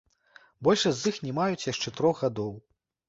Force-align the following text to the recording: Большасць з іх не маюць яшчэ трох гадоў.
Большасць 0.67 0.99
з 1.03 1.11
іх 1.13 1.19
не 1.27 1.33
маюць 1.41 1.67
яшчэ 1.71 1.95
трох 2.01 2.25
гадоў. 2.27 2.51